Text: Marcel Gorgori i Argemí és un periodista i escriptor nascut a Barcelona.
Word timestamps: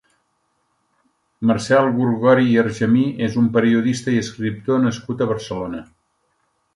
Marcel 1.49 1.89
Gorgori 1.99 2.47
i 2.53 2.57
Argemí 2.61 3.03
és 3.27 3.37
un 3.41 3.49
periodista 3.59 4.15
i 4.15 4.19
escriptor 4.23 4.81
nascut 4.87 5.21
a 5.23 5.29
Barcelona. 5.33 5.83